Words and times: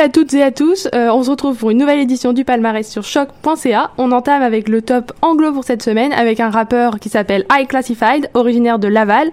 À 0.00 0.08
toutes 0.08 0.32
et 0.32 0.42
à 0.42 0.50
tous, 0.50 0.88
euh, 0.94 1.10
on 1.10 1.22
se 1.22 1.30
retrouve 1.30 1.58
pour 1.58 1.70
une 1.70 1.76
nouvelle 1.76 1.98
édition 1.98 2.32
du 2.32 2.44
palmarès 2.44 2.88
sur 2.88 3.04
choc.ca. 3.04 3.90
On 3.98 4.12
entame 4.12 4.40
avec 4.40 4.68
le 4.68 4.80
top 4.80 5.12
anglo 5.20 5.52
pour 5.52 5.64
cette 5.64 5.82
semaine 5.82 6.14
avec 6.14 6.40
un 6.40 6.48
rappeur 6.48 6.98
qui 6.98 7.10
s'appelle 7.10 7.44
High 7.52 7.68
Classified, 7.68 8.30
originaire 8.32 8.78
de 8.78 8.88
Laval, 8.88 9.30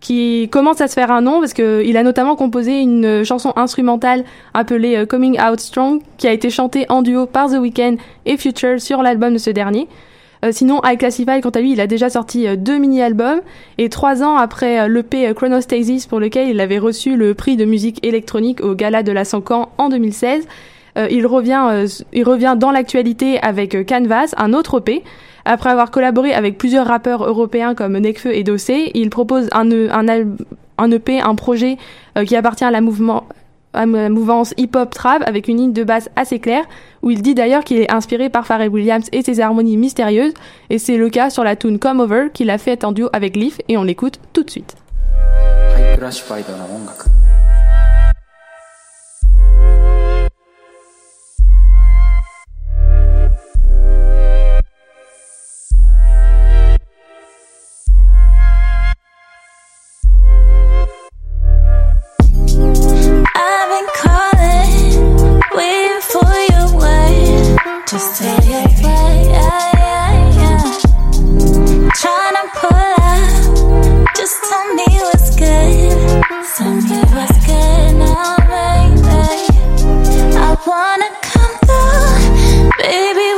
qui 0.00 0.50
commence 0.52 0.82
à 0.82 0.88
se 0.88 0.92
faire 0.94 1.10
un 1.10 1.22
nom 1.22 1.40
parce 1.40 1.54
qu'il 1.54 1.96
a 1.96 2.02
notamment 2.02 2.36
composé 2.36 2.80
une 2.80 3.24
chanson 3.24 3.54
instrumentale 3.56 4.24
appelée 4.52 4.96
euh, 4.96 5.06
Coming 5.06 5.40
Out 5.40 5.60
Strong 5.60 6.02
qui 6.18 6.28
a 6.28 6.32
été 6.32 6.50
chantée 6.50 6.84
en 6.90 7.00
duo 7.00 7.24
par 7.24 7.48
The 7.48 7.56
Weeknd 7.58 7.96
et 8.26 8.36
Future 8.36 8.78
sur 8.78 9.02
l'album 9.02 9.32
de 9.32 9.38
ce 9.38 9.48
dernier. 9.48 9.88
Euh, 10.44 10.52
sinon, 10.52 10.80
High 10.84 10.98
Classified, 10.98 11.42
quant 11.42 11.50
à 11.50 11.60
lui, 11.60 11.72
il 11.72 11.80
a 11.80 11.86
déjà 11.86 12.08
sorti 12.08 12.46
euh, 12.46 12.56
deux 12.56 12.78
mini-albums 12.78 13.40
et 13.78 13.88
trois 13.88 14.22
ans 14.22 14.36
après 14.36 14.80
euh, 14.80 14.88
l'EP 14.88 15.32
Chronostasis 15.34 16.06
pour 16.06 16.18
lequel 16.18 16.48
il 16.48 16.60
avait 16.60 16.78
reçu 16.78 17.16
le 17.16 17.34
prix 17.34 17.56
de 17.56 17.64
musique 17.64 18.04
électronique 18.04 18.62
au 18.62 18.74
Gala 18.74 19.02
de 19.02 19.12
la 19.12 19.24
Sancan 19.24 19.68
en 19.76 19.90
2016, 19.90 20.46
euh, 20.98 21.08
il 21.10 21.26
revient, 21.26 21.84
il 22.12 22.24
revient 22.24 22.56
dans 22.58 22.70
l'actualité 22.70 23.38
avec 23.40 23.86
Canvas, 23.86 24.34
un 24.38 24.54
autre 24.54 24.78
EP. 24.78 25.02
Après 25.44 25.70
avoir 25.70 25.90
collaboré 25.90 26.32
avec 26.32 26.58
plusieurs 26.58 26.86
rappeurs 26.86 27.24
européens 27.24 27.74
comme 27.74 27.96
Nekfeu 27.98 28.34
et 28.34 28.42
Dossé, 28.42 28.90
il 28.94 29.10
propose 29.10 29.48
un, 29.52 29.70
E- 29.70 29.88
un, 29.90 30.06
un 30.78 30.90
EP, 30.90 31.20
un 31.20 31.34
projet 31.34 31.76
qui 32.26 32.36
appartient 32.36 32.64
à 32.64 32.70
la 32.70 32.82
mouvement 32.82 33.24
mouvance 33.74 34.54
hip-hop 34.56 34.92
trap 34.92 35.22
avec 35.26 35.48
une 35.48 35.58
ligne 35.58 35.72
de 35.72 35.84
basse 35.84 36.08
assez 36.16 36.38
claire 36.38 36.64
où 37.02 37.10
il 37.10 37.22
dit 37.22 37.34
d'ailleurs 37.34 37.64
qu'il 37.64 37.78
est 37.78 37.92
inspiré 37.92 38.28
par 38.28 38.46
Pharrell 38.46 38.68
Williams 38.68 39.06
et 39.12 39.22
ses 39.22 39.40
harmonies 39.40 39.76
mystérieuses 39.76 40.34
et 40.70 40.78
c'est 40.78 40.96
le 40.96 41.08
cas 41.08 41.30
sur 41.30 41.44
la 41.44 41.56
tune 41.56 41.78
Come 41.78 42.00
Over 42.00 42.28
qu'il 42.32 42.50
a 42.50 42.58
fait 42.58 42.84
en 42.84 42.92
duo 42.92 43.08
avec 43.12 43.36
Leaf 43.36 43.60
et 43.68 43.76
on 43.76 43.82
l'écoute 43.82 44.18
tout 44.32 44.42
de 44.42 44.50
suite. 44.50 44.76
Calling, 64.02 65.40
waiting 65.54 66.00
for 66.12 66.32
your. 66.50 66.60
Just 67.86 68.22
to 68.22 68.28
way, 68.82 69.26
yeah, 69.30 69.72
yeah, 69.74 70.14
yeah. 70.40 71.90
Pull 72.54 72.70
just 74.16 74.36
tell 74.44 74.74
me 74.74 74.86
what's 75.06 75.36
good. 75.36 76.24
Tell 76.56 76.74
me 76.74 76.98
what's 77.14 77.46
good 77.46 77.94
baby. 78.00 79.48
I 80.36 80.56
wanna 80.66 81.10
come 81.22 81.54
through, 81.66 82.70
baby. 82.78 83.29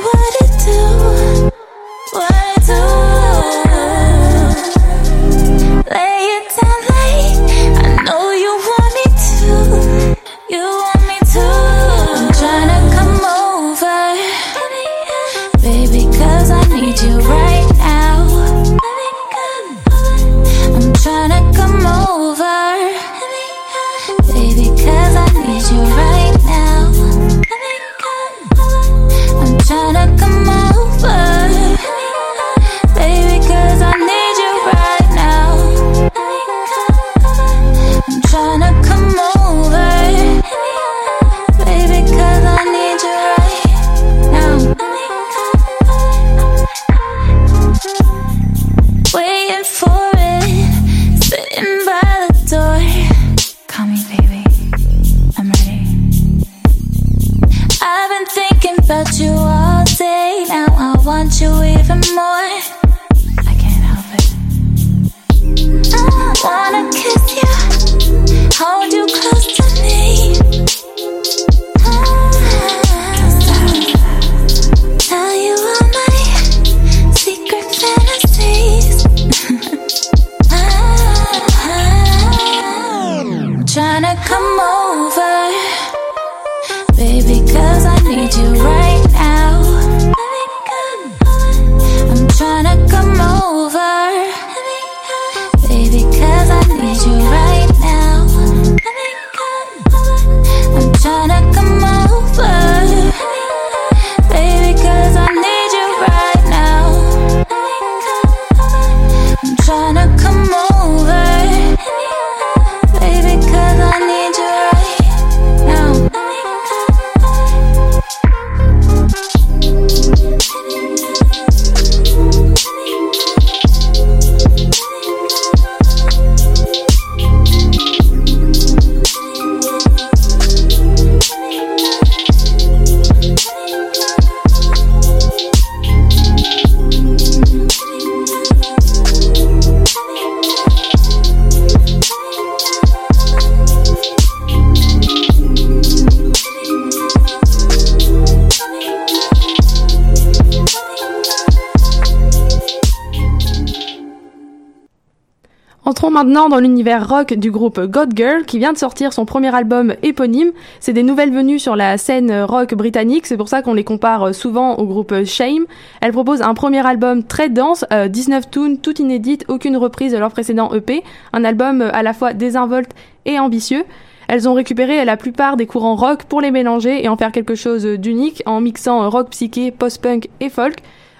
Maintenant 156.22 156.48
dans 156.48 156.60
l'univers 156.60 157.08
rock 157.08 157.34
du 157.34 157.50
groupe 157.50 157.80
God 157.80 158.12
Girl 158.14 158.44
qui 158.44 158.60
vient 158.60 158.72
de 158.72 158.78
sortir 158.78 159.12
son 159.12 159.24
premier 159.24 159.52
album 159.52 159.94
éponyme. 160.04 160.52
C'est 160.78 160.92
des 160.92 161.02
nouvelles 161.02 161.32
venues 161.32 161.58
sur 161.58 161.74
la 161.74 161.98
scène 161.98 162.32
rock 162.42 162.74
britannique, 162.74 163.26
c'est 163.26 163.36
pour 163.36 163.48
ça 163.48 163.60
qu'on 163.60 163.74
les 163.74 163.82
compare 163.82 164.32
souvent 164.32 164.76
au 164.76 164.86
groupe 164.86 165.24
Shame. 165.24 165.64
Elles 166.00 166.12
proposent 166.12 166.42
un 166.42 166.54
premier 166.54 166.86
album 166.86 167.24
très 167.24 167.48
dense, 167.48 167.84
euh, 167.92 168.06
19 168.06 168.52
tunes, 168.52 168.78
toutes 168.78 169.00
inédites, 169.00 169.44
aucune 169.48 169.76
reprise 169.76 170.12
de 170.12 170.18
leur 170.18 170.30
précédent 170.30 170.72
EP, 170.72 171.02
un 171.32 171.44
album 171.44 171.80
à 171.80 172.04
la 172.04 172.12
fois 172.12 172.34
désinvolte 172.34 172.92
et 173.26 173.40
ambitieux. 173.40 173.84
Elles 174.28 174.48
ont 174.48 174.54
récupéré 174.54 175.04
la 175.04 175.16
plupart 175.16 175.56
des 175.56 175.66
courants 175.66 175.96
rock 175.96 176.22
pour 176.22 176.40
les 176.40 176.52
mélanger 176.52 177.04
et 177.04 177.08
en 177.08 177.16
faire 177.16 177.32
quelque 177.32 177.56
chose 177.56 177.84
d'unique 177.84 178.44
en 178.46 178.60
mixant 178.60 179.10
rock 179.10 179.30
psyché, 179.30 179.72
post-punk 179.72 180.28
et 180.38 180.50
folk. 180.50 180.76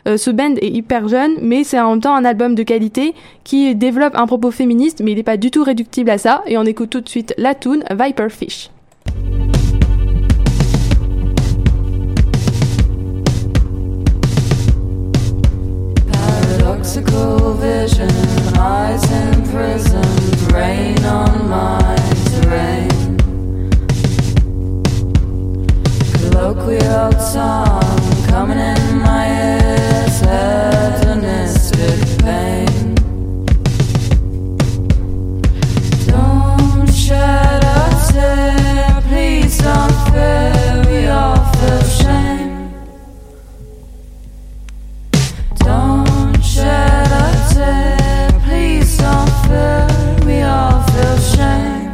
Euh, 0.08 0.16
ce 0.16 0.30
band 0.30 0.54
est 0.60 0.68
hyper 0.68 1.08
jeune, 1.08 1.34
mais 1.40 1.64
c'est 1.64 1.78
en 1.78 1.90
même 1.90 2.00
temps 2.00 2.14
un 2.14 2.24
album 2.24 2.54
de 2.54 2.62
qualité 2.62 3.14
qui 3.44 3.74
développe 3.74 4.14
un 4.16 4.26
propos 4.26 4.50
féministe, 4.50 5.00
mais 5.04 5.12
il 5.12 5.16
n'est 5.16 5.22
pas 5.22 5.36
du 5.36 5.50
tout 5.50 5.62
réductible 5.62 6.10
à 6.10 6.18
ça. 6.18 6.42
Et 6.46 6.58
on 6.58 6.64
écoute 6.64 6.90
tout 6.90 7.00
de 7.00 7.08
suite 7.08 7.34
la 7.38 7.54
tune 7.54 7.84
Viper 7.90 8.28
Fish. 8.30 8.70
Paradoxical 16.12 17.54
vision, 17.60 18.08
eyes 18.56 19.04
imprisoned, 19.30 20.52
rain 20.52 20.94
on 21.04 21.48
my 21.48 21.96
terrain. 22.40 22.88
Coming 28.28 28.58
in 28.58 28.81
Time. 51.42 51.92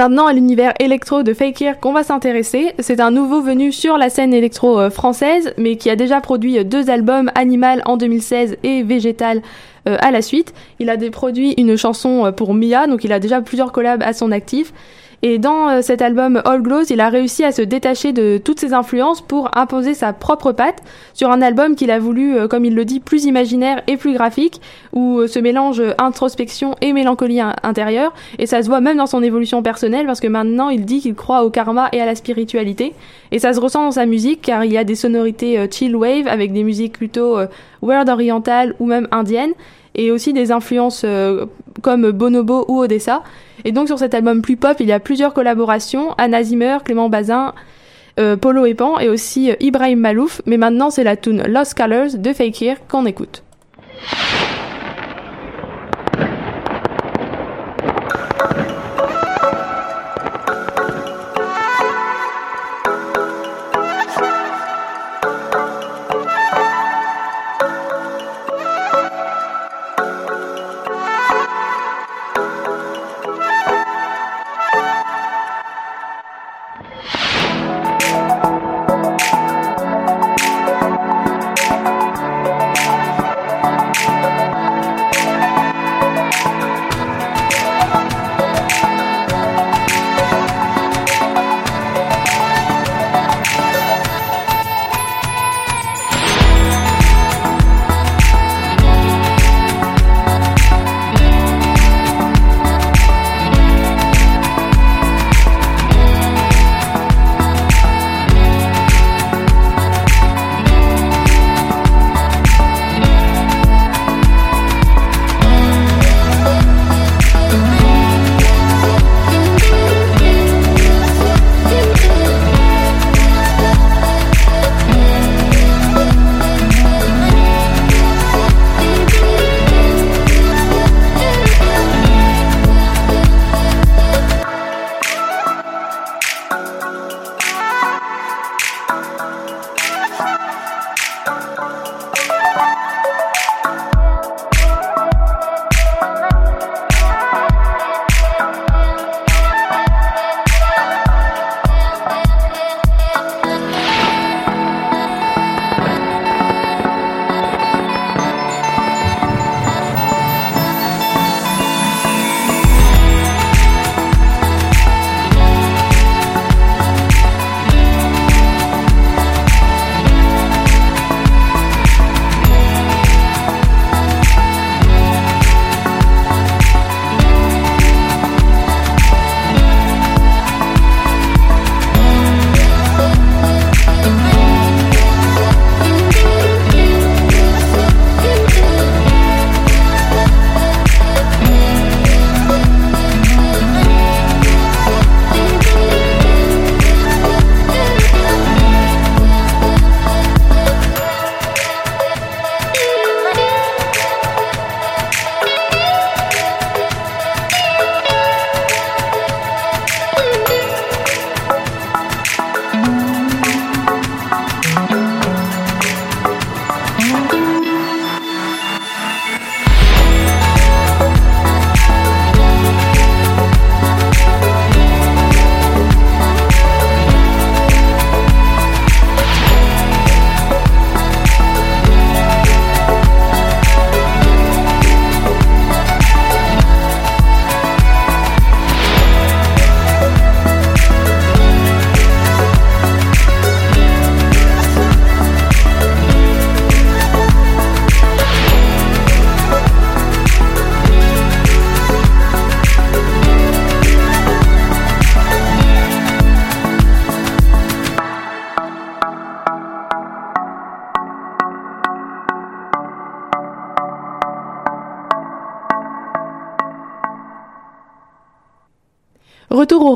Maintenant 0.00 0.24
à 0.24 0.32
l'univers 0.32 0.72
électro 0.80 1.22
de 1.22 1.34
Fakir 1.34 1.78
qu'on 1.78 1.92
va 1.92 2.02
s'intéresser. 2.02 2.72
C'est 2.78 3.00
un 3.00 3.10
nouveau 3.10 3.42
venu 3.42 3.70
sur 3.70 3.98
la 3.98 4.08
scène 4.08 4.32
électro 4.32 4.80
euh, 4.80 4.88
française, 4.88 5.52
mais 5.58 5.76
qui 5.76 5.90
a 5.90 5.96
déjà 5.96 6.22
produit 6.22 6.58
euh, 6.58 6.64
deux 6.64 6.88
albums, 6.88 7.30
Animal 7.34 7.82
en 7.84 7.98
2016 7.98 8.56
et 8.62 8.82
Végétal 8.82 9.42
euh, 9.86 9.98
à 10.00 10.10
la 10.10 10.22
suite. 10.22 10.54
Il 10.78 10.88
a 10.88 10.96
produit 11.10 11.52
une 11.58 11.76
chanson 11.76 12.32
pour 12.34 12.54
Mia, 12.54 12.86
donc 12.86 13.04
il 13.04 13.12
a 13.12 13.20
déjà 13.20 13.42
plusieurs 13.42 13.72
collabs 13.72 14.02
à 14.02 14.14
son 14.14 14.32
actif. 14.32 14.72
Et 15.22 15.38
dans 15.38 15.68
euh, 15.68 15.82
cet 15.82 16.00
album 16.00 16.40
All 16.46 16.62
Glows, 16.62 16.84
il 16.88 17.00
a 17.00 17.10
réussi 17.10 17.44
à 17.44 17.52
se 17.52 17.60
détacher 17.60 18.12
de 18.12 18.40
toutes 18.42 18.58
ses 18.58 18.72
influences 18.72 19.20
pour 19.20 19.50
imposer 19.54 19.92
sa 19.92 20.14
propre 20.14 20.52
patte 20.52 20.82
sur 21.12 21.30
un 21.30 21.42
album 21.42 21.76
qu'il 21.76 21.90
a 21.90 21.98
voulu, 21.98 22.36
euh, 22.36 22.48
comme 22.48 22.64
il 22.64 22.74
le 22.74 22.86
dit, 22.86 23.00
plus 23.00 23.24
imaginaire 23.26 23.82
et 23.86 23.98
plus 23.98 24.14
graphique, 24.14 24.62
où 24.94 25.18
euh, 25.18 25.26
se 25.26 25.38
mélange 25.38 25.82
introspection 25.98 26.74
et 26.80 26.94
mélancolie 26.94 27.40
in- 27.40 27.54
intérieure. 27.62 28.14
Et 28.38 28.46
ça 28.46 28.62
se 28.62 28.68
voit 28.68 28.80
même 28.80 28.96
dans 28.96 29.06
son 29.06 29.22
évolution 29.22 29.62
personnelle, 29.62 30.06
parce 30.06 30.20
que 30.20 30.28
maintenant 30.28 30.70
il 30.70 30.86
dit 30.86 31.00
qu'il 31.00 31.14
croit 31.14 31.44
au 31.44 31.50
karma 31.50 31.88
et 31.92 32.00
à 32.00 32.06
la 32.06 32.14
spiritualité. 32.14 32.94
Et 33.30 33.38
ça 33.38 33.52
se 33.52 33.60
ressent 33.60 33.84
dans 33.84 33.90
sa 33.90 34.06
musique, 34.06 34.40
car 34.40 34.64
il 34.64 34.72
y 34.72 34.78
a 34.78 34.84
des 34.84 34.94
sonorités 34.94 35.58
euh, 35.58 35.66
chill 35.70 35.94
wave 35.96 36.28
avec 36.28 36.54
des 36.54 36.64
musiques 36.64 36.94
plutôt 36.94 37.36
euh, 37.36 37.46
world 37.82 38.08
orientales 38.08 38.74
ou 38.80 38.86
même 38.86 39.06
indiennes, 39.10 39.52
et 39.94 40.10
aussi 40.10 40.32
des 40.32 40.52
influences 40.52 41.02
euh, 41.04 41.46
comme 41.82 42.10
Bonobo 42.10 42.64
ou 42.68 42.80
Odessa. 42.80 43.22
Et 43.64 43.72
donc 43.72 43.88
sur 43.88 43.98
cet 43.98 44.14
album 44.14 44.42
plus 44.42 44.56
pop, 44.56 44.76
il 44.80 44.86
y 44.86 44.92
a 44.92 45.00
plusieurs 45.00 45.34
collaborations, 45.34 46.14
Anna 46.18 46.42
Zimmer, 46.42 46.78
Clément 46.84 47.08
Bazin, 47.08 47.54
euh, 48.18 48.36
Polo 48.36 48.66
Epan 48.66 48.98
et 48.98 49.08
aussi 49.08 49.50
euh, 49.50 49.54
Ibrahim 49.60 50.00
Malouf. 50.00 50.42
Mais 50.46 50.56
maintenant 50.56 50.90
c'est 50.90 51.04
la 51.04 51.16
tune 51.16 51.42
Lost 51.46 51.74
Colors 51.74 52.16
de 52.16 52.32
Fakir 52.32 52.76
qu'on 52.88 53.06
écoute. 53.06 53.42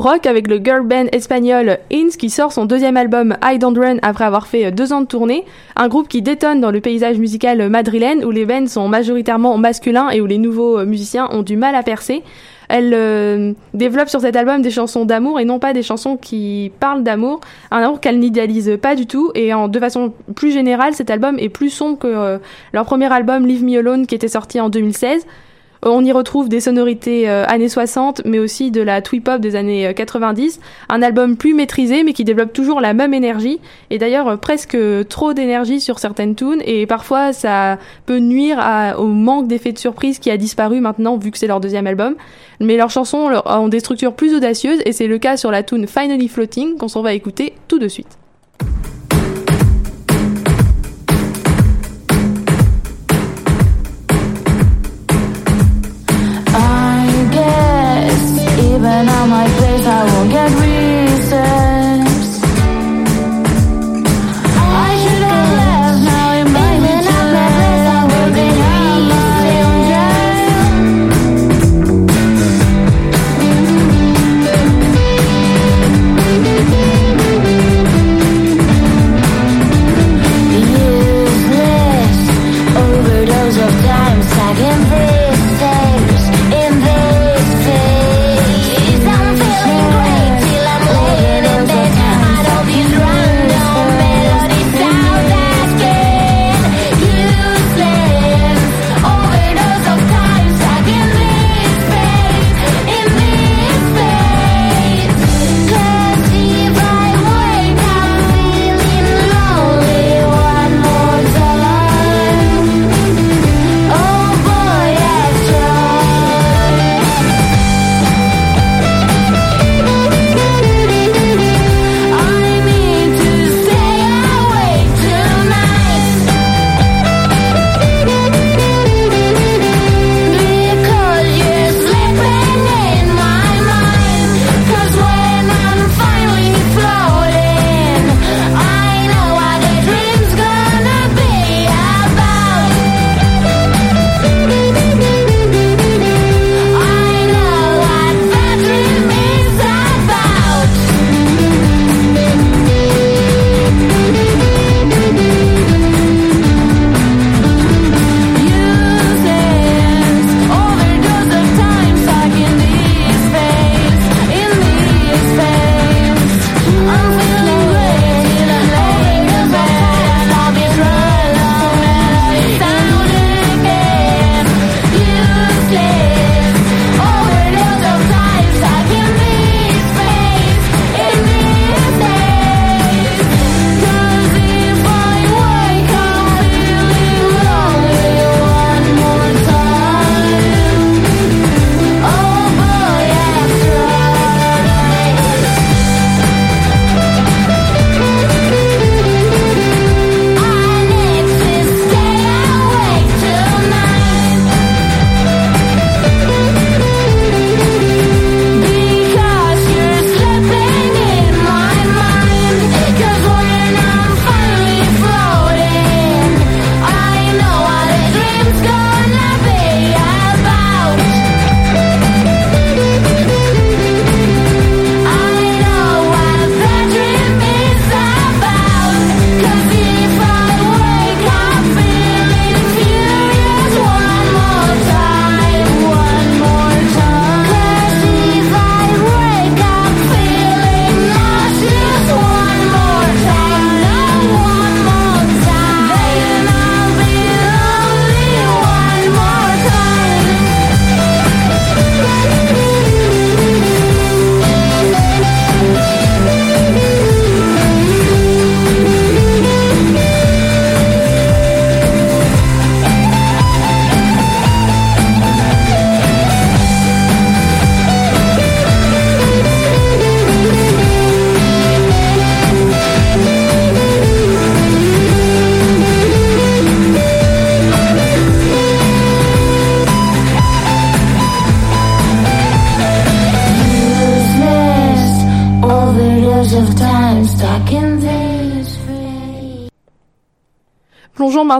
Rock 0.05 0.27
avec 0.27 0.47
le 0.47 0.57
girl 0.63 0.85
band 0.85 1.07
espagnol 1.13 1.79
Ins 1.91 2.15
qui 2.19 2.29
sort 2.29 2.53
son 2.53 2.65
deuxième 2.65 2.95
album 2.95 3.37
I 3.43 3.57
Don't 3.57 3.75
Run 3.75 3.97
après 4.03 4.23
avoir 4.25 4.45
fait 4.45 4.71
deux 4.71 4.93
ans 4.93 5.01
de 5.01 5.07
tournée. 5.07 5.45
Un 5.75 5.87
groupe 5.87 6.07
qui 6.07 6.21
détonne 6.21 6.61
dans 6.61 6.69
le 6.69 6.79
paysage 6.79 7.17
musical 7.17 7.67
madrilène 7.69 8.23
où 8.23 8.29
les 8.29 8.45
bands 8.45 8.67
sont 8.67 8.87
majoritairement 8.87 9.57
masculins 9.57 10.11
et 10.11 10.21
où 10.21 10.27
les 10.27 10.37
nouveaux 10.37 10.85
musiciens 10.85 11.27
ont 11.31 11.41
du 11.41 11.57
mal 11.57 11.73
à 11.73 11.81
percer. 11.81 12.21
Elle 12.69 12.93
euh, 12.93 13.53
développe 13.73 14.09
sur 14.09 14.21
cet 14.21 14.35
album 14.35 14.61
des 14.61 14.69
chansons 14.69 15.05
d'amour 15.05 15.39
et 15.39 15.45
non 15.45 15.57
pas 15.57 15.73
des 15.73 15.81
chansons 15.81 16.17
qui 16.17 16.71
parlent 16.79 17.03
d'amour, 17.03 17.41
un 17.71 17.81
amour 17.81 17.99
qu'elle 17.99 18.19
n'idéalise 18.19 18.77
pas 18.79 18.95
du 18.95 19.07
tout. 19.07 19.31
Et 19.33 19.55
en 19.55 19.67
de 19.67 19.79
façon 19.79 20.13
plus 20.35 20.51
générale, 20.51 20.93
cet 20.93 21.09
album 21.09 21.37
est 21.39 21.49
plus 21.49 21.71
sombre 21.71 21.97
que 21.97 22.07
euh, 22.07 22.37
leur 22.73 22.85
premier 22.85 23.11
album 23.11 23.47
Leave 23.47 23.63
Me 23.63 23.79
Alone 23.79 24.05
qui 24.05 24.13
était 24.13 24.27
sorti 24.27 24.59
en 24.59 24.69
2016. 24.69 25.25
Euh, 25.85 25.89
On 25.89 26.03
y 26.03 26.11
retrouve 26.11 26.49
des 26.49 26.59
sonorités 26.59 27.29
euh, 27.29 27.45
années 27.47 27.69
60, 27.69 28.21
mais 28.25 28.39
aussi 28.39 28.71
de 28.71 28.81
la 28.81 29.01
twee-pop 29.01 29.39
des 29.39 29.55
années 29.55 29.87
euh, 29.87 29.93
90. 29.93 30.59
Un 30.89 31.01
album 31.01 31.37
plus 31.37 31.53
maîtrisé, 31.53 32.03
mais 32.03 32.13
qui 32.13 32.23
développe 32.23 32.53
toujours 32.53 32.81
la 32.81 32.93
même 32.93 33.13
énergie. 33.13 33.59
Et 33.89 33.97
d'ailleurs, 33.97 34.27
euh, 34.27 34.37
presque 34.37 34.77
trop 35.09 35.33
d'énergie 35.33 35.79
sur 35.79 35.99
certaines 35.99 36.35
tunes. 36.35 36.61
Et 36.65 36.85
parfois, 36.85 37.33
ça 37.33 37.77
peut 38.05 38.19
nuire 38.19 38.59
au 38.97 39.07
manque 39.07 39.47
d'effet 39.47 39.71
de 39.71 39.77
surprise 39.77 40.19
qui 40.19 40.31
a 40.31 40.37
disparu 40.37 40.79
maintenant, 40.79 41.17
vu 41.17 41.31
que 41.31 41.37
c'est 41.37 41.47
leur 41.47 41.59
deuxième 41.59 41.87
album. 41.87 42.15
Mais 42.59 42.77
leurs 42.77 42.89
chansons 42.89 43.29
ont 43.45 43.67
des 43.67 43.79
structures 43.79 44.13
plus 44.13 44.33
audacieuses, 44.33 44.79
et 44.85 44.91
c'est 44.91 45.07
le 45.07 45.17
cas 45.17 45.37
sur 45.37 45.51
la 45.51 45.63
tune 45.63 45.87
Finally 45.87 46.27
Floating, 46.27 46.77
qu'on 46.77 46.87
s'en 46.87 47.01
va 47.01 47.13
écouter 47.13 47.53
tout 47.67 47.79
de 47.79 47.87
suite. 47.87 48.17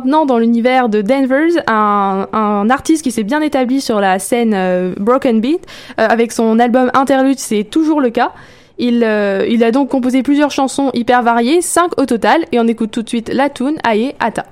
Maintenant 0.06 0.28
dans 0.28 0.38
l'univers 0.38 0.88
de 0.88 1.02
Danvers, 1.02 1.63
un, 1.68 2.70
artiste 2.70 3.04
qui 3.04 3.12
s'est 3.12 3.24
bien 3.24 3.41
établi 3.41 3.82
sur 3.82 4.00
la 4.00 4.20
scène 4.20 4.54
euh, 4.54 4.94
Broken 4.98 5.41
Beat. 5.41 5.65
Euh, 6.00 6.08
avec 6.08 6.32
son 6.32 6.60
album 6.60 6.91
Interlude, 6.94 7.39
c'est 7.39 7.63
toujours 7.63 8.02
le 8.02 8.12
cas. 8.12 8.32
Il, 8.78 9.04
euh, 9.04 9.48
il 9.50 9.63
a 9.63 9.72
donc 9.72 9.89
composé 9.89 10.22
plusieurs 10.22 10.52
chansons 10.52 10.91
hyper 10.94 11.24
variées, 11.24 11.62
5 11.62 12.00
au 12.00 12.06
total, 12.06 12.46
et 12.52 12.60
on 12.60 12.68
écoute 12.68 12.91
tout 12.91 13.02
de 13.02 13.10
suite 13.10 13.32
la 13.34 13.50
tune 13.50 13.78
Aye 13.84 14.13
Ata. 14.20 14.46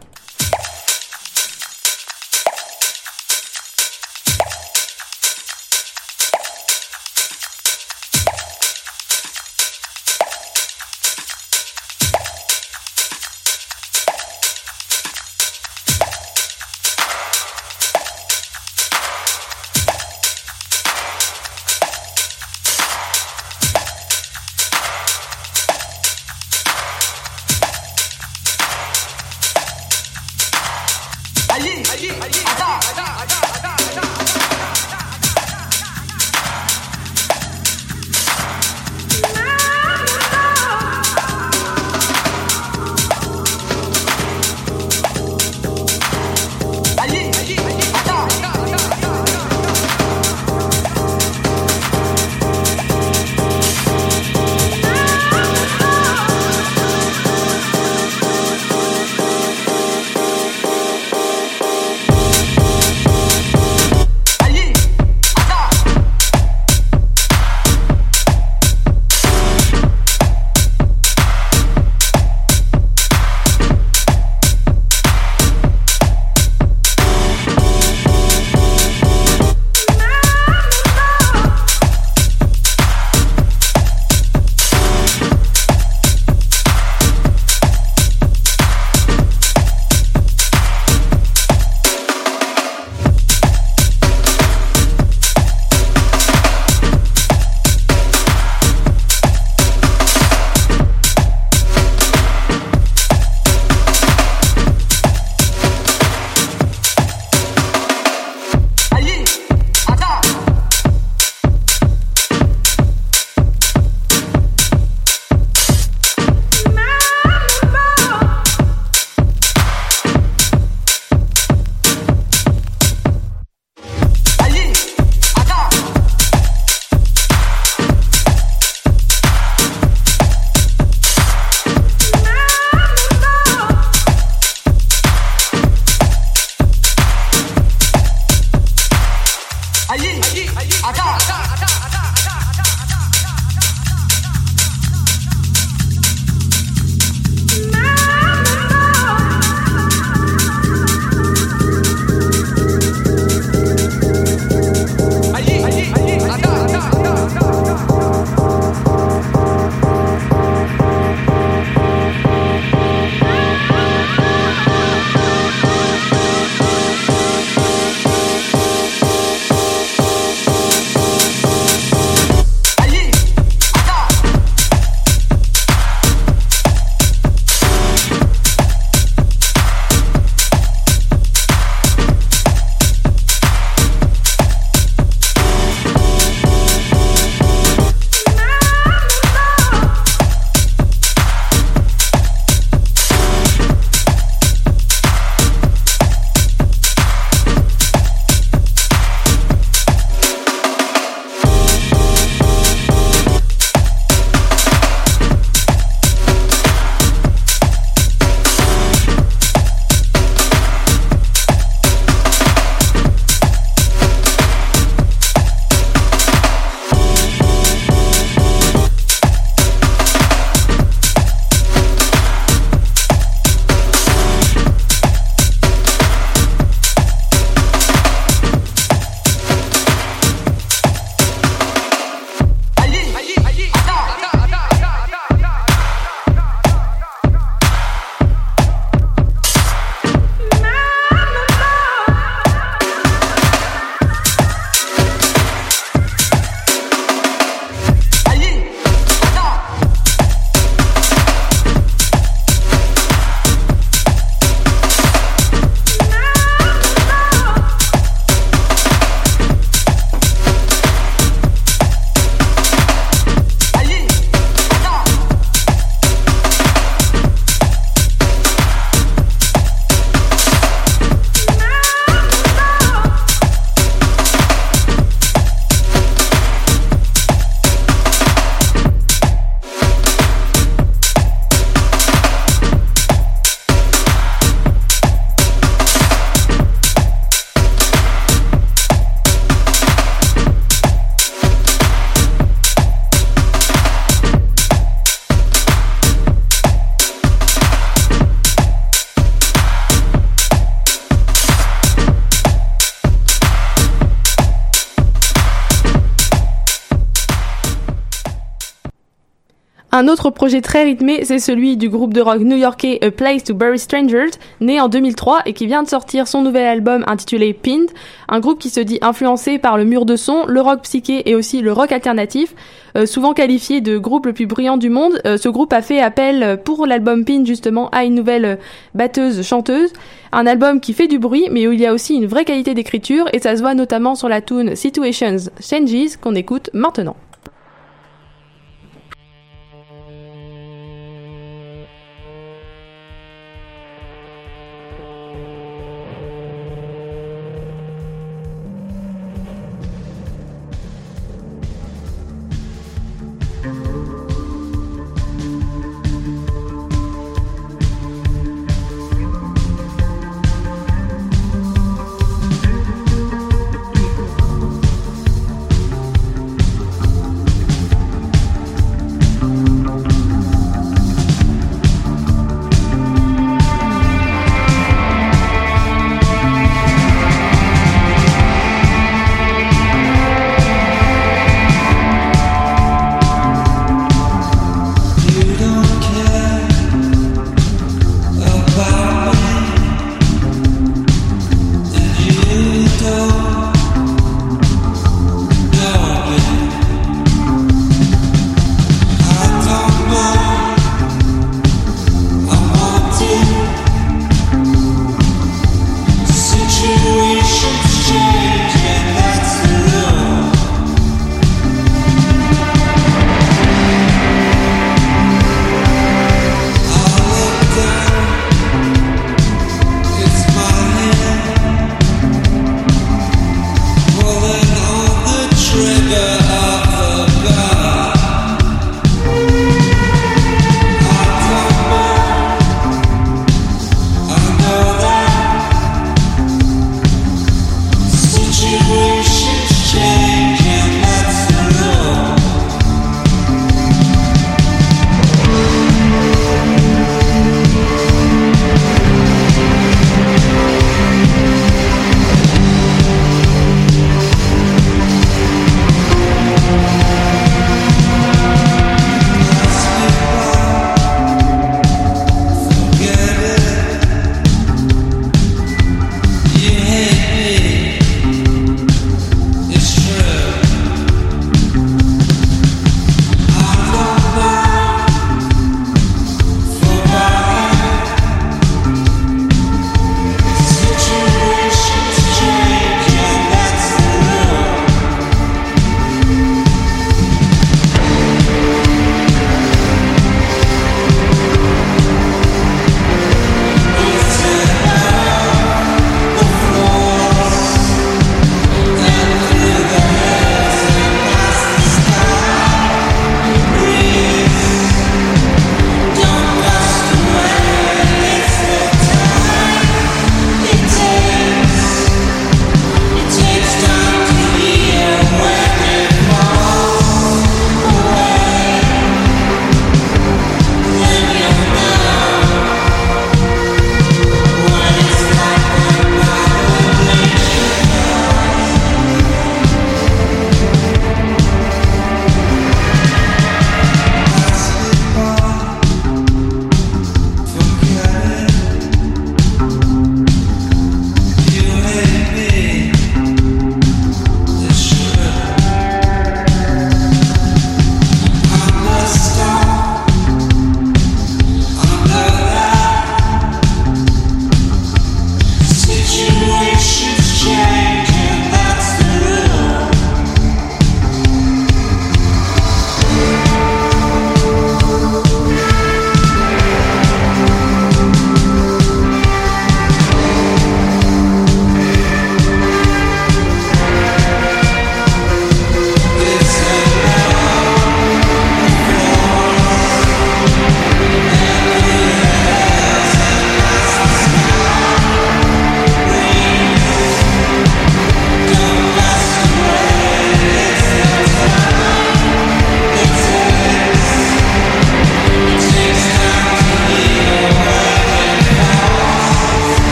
Un 310.04 310.10
autre 310.10 310.32
projet 310.32 310.60
très 310.60 310.84
rythmé, 310.84 311.24
c'est 311.24 311.40
celui 311.40 311.78
du 311.78 311.88
groupe 311.88 312.14
de 312.14 312.20
rock 312.20 312.40
new-yorkais 312.40 313.00
A 313.02 313.10
Place 313.10 313.46
to 313.46 313.54
Bury 313.54 313.80
Strangers, 313.80 314.32
né 314.60 314.82
en 314.82 314.90
2003 314.90 315.44
et 315.46 315.54
qui 315.54 315.66
vient 315.66 315.82
de 315.82 315.88
sortir 315.88 316.28
son 316.28 316.42
nouvel 316.42 316.68
album 316.68 317.06
intitulé 317.08 317.54
Pinned, 317.54 317.90
un 318.28 318.42
groupe 318.42 318.60
qui 318.60 318.70
se 318.70 318.82
dit 318.82 318.98
influencé 319.02 319.60
par 319.60 319.78
le 319.78 319.86
mur 319.86 320.04
de 320.06 320.18
son, 320.18 320.46
le 320.46 320.60
rock 320.60 320.82
psyché 320.82 321.30
et 321.30 321.36
aussi 321.36 321.62
le 321.62 321.72
rock 321.72 321.94
alternatif. 321.94 322.54
Euh, 322.98 323.06
souvent 323.06 323.32
qualifié 323.32 323.80
de 323.80 323.98
groupe 323.98 324.26
le 324.26 324.34
plus 324.34 324.46
brillant 324.46 324.76
du 324.76 324.90
monde, 324.90 325.22
euh, 325.26 325.38
ce 325.38 325.48
groupe 325.48 325.72
a 325.72 325.82
fait 325.82 326.02
appel 326.02 326.60
pour 326.66 326.86
l'album 326.86 327.24
Pinned 327.24 327.48
justement 327.48 327.88
à 327.92 328.04
une 328.04 328.16
nouvelle 328.16 328.46
euh, 328.46 328.56
batteuse 328.94 329.42
chanteuse, 329.42 329.94
un 330.34 330.46
album 330.46 330.82
qui 330.82 330.92
fait 330.92 331.08
du 331.08 331.18
bruit 331.18 331.48
mais 331.50 331.66
où 331.66 331.72
il 331.72 331.80
y 331.80 331.86
a 331.86 331.94
aussi 331.94 332.16
une 332.16 332.26
vraie 332.26 332.44
qualité 332.44 332.74
d'écriture 332.74 333.30
et 333.32 333.40
ça 333.40 333.56
se 333.56 333.62
voit 333.62 333.74
notamment 333.74 334.16
sur 334.16 334.28
la 334.28 334.42
tune 334.42 334.76
Situations 334.76 335.38
Changes 335.62 336.18
qu'on 336.20 336.36
écoute 336.36 336.72
maintenant. 336.74 337.16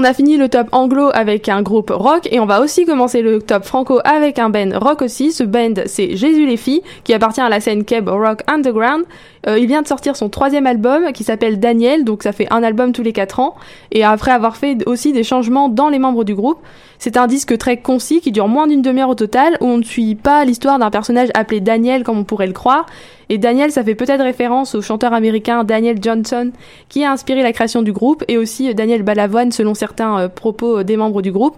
On 0.00 0.04
a 0.04 0.14
fini 0.14 0.36
le 0.36 0.48
top 0.48 0.68
anglo 0.70 1.10
avec 1.12 1.48
un 1.48 1.60
groupe 1.60 1.90
rock 1.90 2.28
et 2.30 2.38
on 2.38 2.46
va 2.46 2.60
aussi 2.60 2.86
commencer 2.86 3.20
le 3.20 3.42
top 3.42 3.64
franco 3.64 3.98
avec 4.04 4.38
un 4.38 4.48
band 4.48 4.78
rock 4.78 5.02
aussi. 5.02 5.32
Ce 5.32 5.42
band 5.42 5.74
c'est 5.86 6.14
Jésus 6.14 6.46
les 6.46 6.56
filles 6.56 6.82
qui 7.02 7.14
appartient 7.14 7.40
à 7.40 7.48
la 7.48 7.58
scène 7.58 7.82
Keb 7.82 8.08
Rock 8.08 8.42
Underground. 8.46 9.06
Euh, 9.46 9.58
il 9.58 9.66
vient 9.66 9.82
de 9.82 9.86
sortir 9.86 10.16
son 10.16 10.28
troisième 10.28 10.66
album 10.66 11.12
qui 11.12 11.24
s'appelle 11.24 11.60
Daniel, 11.60 12.04
donc 12.04 12.22
ça 12.22 12.32
fait 12.32 12.46
un 12.50 12.62
album 12.62 12.92
tous 12.92 13.02
les 13.02 13.12
quatre 13.12 13.40
ans. 13.40 13.54
Et 13.92 14.04
après 14.04 14.32
avoir 14.32 14.56
fait 14.56 14.86
aussi 14.86 15.12
des 15.12 15.22
changements 15.22 15.68
dans 15.68 15.88
les 15.88 15.98
membres 15.98 16.24
du 16.24 16.34
groupe, 16.34 16.58
c'est 16.98 17.16
un 17.16 17.26
disque 17.26 17.56
très 17.58 17.76
concis 17.76 18.20
qui 18.20 18.32
dure 18.32 18.48
moins 18.48 18.66
d'une 18.66 18.82
demi-heure 18.82 19.10
au 19.10 19.14
total 19.14 19.56
où 19.60 19.66
on 19.66 19.78
ne 19.78 19.84
suit 19.84 20.16
pas 20.16 20.44
l'histoire 20.44 20.78
d'un 20.78 20.90
personnage 20.90 21.28
appelé 21.34 21.60
Daniel 21.60 22.02
comme 22.02 22.18
on 22.18 22.24
pourrait 22.24 22.48
le 22.48 22.52
croire. 22.52 22.86
Et 23.28 23.38
Daniel, 23.38 23.70
ça 23.70 23.84
fait 23.84 23.94
peut-être 23.94 24.22
référence 24.22 24.74
au 24.74 24.82
chanteur 24.82 25.12
américain 25.12 25.62
Daniel 25.62 25.98
Johnson 26.02 26.50
qui 26.88 27.04
a 27.04 27.12
inspiré 27.12 27.42
la 27.42 27.52
création 27.52 27.82
du 27.82 27.92
groupe 27.92 28.24
et 28.26 28.38
aussi 28.38 28.74
Daniel 28.74 29.02
Balavoine 29.02 29.52
selon 29.52 29.74
certains 29.74 30.18
euh, 30.18 30.28
propos 30.28 30.78
euh, 30.78 30.84
des 30.84 30.96
membres 30.96 31.22
du 31.22 31.30
groupe. 31.30 31.56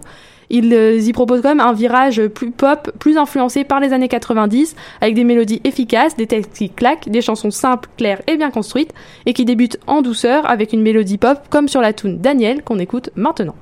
Ils 0.51 0.73
euh, 0.73 0.99
y 0.99 1.13
proposent 1.13 1.41
quand 1.41 1.49
même 1.49 1.61
un 1.61 1.73
virage 1.73 2.27
plus 2.27 2.51
pop, 2.51 2.91
plus 2.99 3.17
influencé 3.17 3.63
par 3.63 3.79
les 3.79 3.93
années 3.93 4.09
90, 4.09 4.75
avec 4.99 5.15
des 5.15 5.23
mélodies 5.23 5.61
efficaces, 5.63 6.15
des 6.17 6.27
textes 6.27 6.53
qui 6.53 6.69
claquent, 6.69 7.09
des 7.09 7.21
chansons 7.21 7.51
simples, 7.51 7.89
claires 7.97 8.21
et 8.27 8.35
bien 8.35 8.51
construites, 8.51 8.93
et 9.25 9.33
qui 9.33 9.45
débutent 9.45 9.79
en 9.87 10.01
douceur 10.01 10.47
avec 10.49 10.73
une 10.73 10.81
mélodie 10.81 11.17
pop 11.17 11.39
comme 11.49 11.67
sur 11.67 11.81
la 11.81 11.93
tune 11.93 12.19
Daniel 12.19 12.63
qu'on 12.63 12.79
écoute 12.79 13.09
maintenant. 13.15 13.55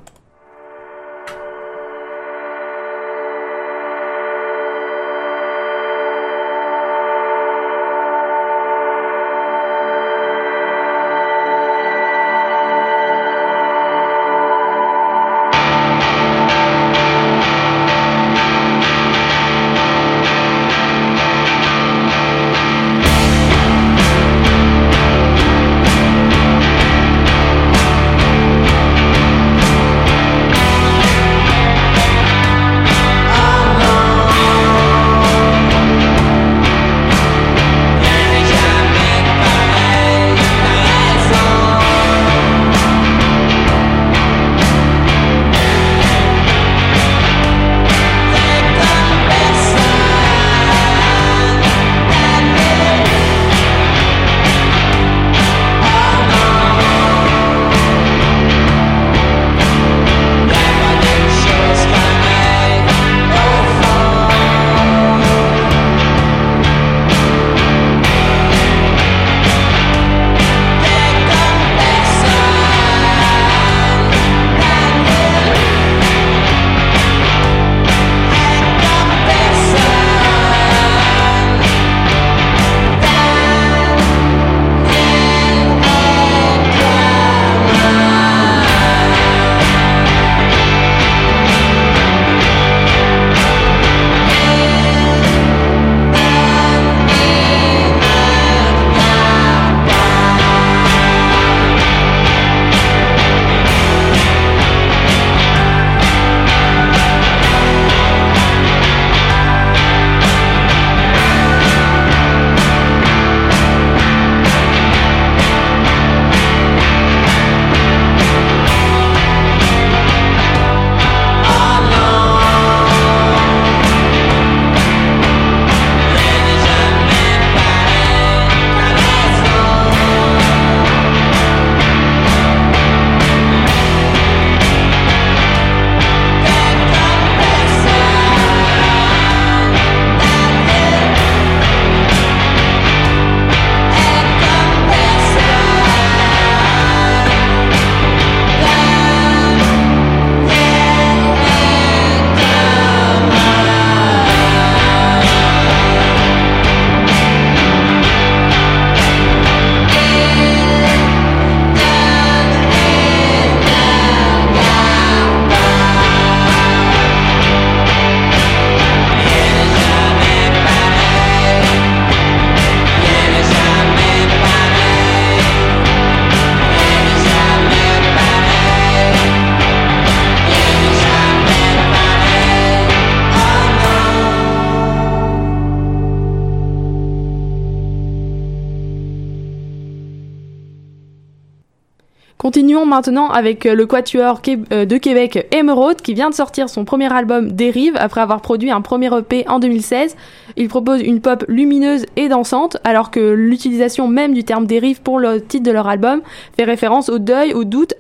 Maintenant 192.90 193.30
avec 193.30 193.66
euh, 193.66 193.74
le 193.74 193.86
quatuor 193.86 194.42
euh, 194.74 194.86
de 194.86 194.98
Québec 194.98 195.48
Emeraude 195.52 196.02
qui 196.02 196.14
vient 196.14 196.30
de 196.30 196.36
sortir 196.36 196.68
son 196.68 196.84
premier 196.84 197.12
album 197.14 197.52
Dérive 197.52 197.96
après 197.98 198.20
avoir 198.20 198.42
produit 198.42 198.72
un 198.72 198.82
premier 198.82 199.10
EP 199.18 199.48
en 199.48 199.60
2016. 199.60 200.18
Il 200.58 200.68
propose 200.68 201.02
une 201.02 201.22
pop 201.22 201.46
lumineuse 201.48 202.06
et 202.18 202.28
dansante 202.28 202.78
alors 202.84 203.12
que 203.12 203.20
l'utilisation 203.20 204.08
même 204.08 204.34
du 204.34 204.44
terme 204.44 204.66
dérive 204.66 205.02
pour 205.02 205.20
le 205.20 205.42
titre 205.42 205.64
de 205.64 205.72
leur 205.72 205.88
album 205.88 206.22
fait 206.58 206.66
référence 206.66 207.08
au 207.08 207.20
deuil, 207.20 207.54
au 207.54 207.64
doute 207.64 207.94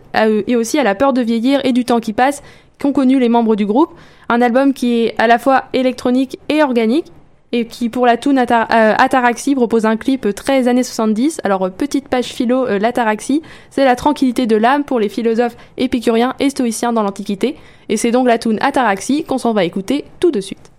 et 0.47 0.55
aussi 0.55 0.77
à 0.77 0.83
la 0.83 0.95
peur 0.95 1.13
de 1.13 1.21
vieillir 1.21 1.61
et 1.63 1.71
du 1.71 1.85
temps 1.85 1.99
qui 1.99 2.11
passe 2.11 2.41
qu'ont 2.81 2.91
connu 2.91 3.19
les 3.19 3.29
membres 3.29 3.55
du 3.55 3.65
groupe. 3.65 3.91
Un 4.27 4.41
album 4.41 4.73
qui 4.73 5.05
est 5.05 5.15
à 5.17 5.27
la 5.27 5.39
fois 5.39 5.65
électronique 5.73 6.39
et 6.49 6.63
organique 6.63 7.05
et 7.51 7.65
qui 7.65 7.89
pour 7.89 8.05
la 8.05 8.17
tune 8.17 8.37
Atar- 8.37 8.67
euh, 8.71 8.93
Ataraxie 8.97 9.55
propose 9.55 9.85
un 9.85 9.97
clip 9.97 10.33
très 10.35 10.67
années 10.67 10.83
70. 10.83 11.41
Alors 11.43 11.65
euh, 11.65 11.69
petite 11.69 12.07
page 12.07 12.25
philo, 12.25 12.65
euh, 12.67 12.79
l'Ataraxie, 12.79 13.41
c'est 13.69 13.85
la 13.85 13.95
tranquillité 13.95 14.45
de 14.47 14.55
l'âme 14.55 14.83
pour 14.83 14.99
les 14.99 15.09
philosophes 15.09 15.57
épicuriens 15.77 16.35
et 16.39 16.49
stoïciens 16.49 16.93
dans 16.93 17.03
l'Antiquité. 17.03 17.55
Et 17.89 17.97
c'est 17.97 18.11
donc 18.11 18.27
la 18.27 18.37
tune 18.37 18.59
Ataraxie 18.61 19.23
qu'on 19.23 19.37
s'en 19.37 19.53
va 19.53 19.63
écouter 19.63 20.05
tout 20.19 20.31
de 20.31 20.41
suite. 20.41 20.69